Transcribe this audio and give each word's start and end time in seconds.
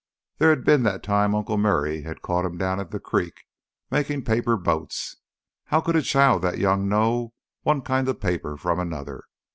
There 0.39 0.49
had 0.49 0.63
been 0.63 0.81
that 0.81 1.03
time 1.03 1.35
Uncle 1.35 1.59
Murray 1.59 2.01
had 2.01 2.23
caught 2.23 2.43
him 2.43 2.57
down 2.57 2.79
at 2.79 2.89
the 2.89 2.99
creek, 2.99 3.43
making 3.91 4.23
paper 4.23 4.57
boats. 4.57 5.17
How 5.65 5.79
could 5.79 5.95
a 5.95 6.01
child 6.01 6.41
that 6.41 6.57
young 6.57 6.89
know 6.89 7.33
one 7.61 7.81
kind 7.83 8.09
of 8.09 8.19
paper 8.19 8.57
from 8.57 8.79
another? 8.79 9.25